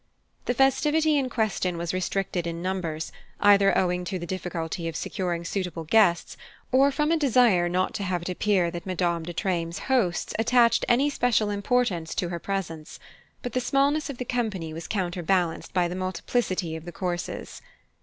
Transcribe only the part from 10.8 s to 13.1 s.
any special importance to her presence;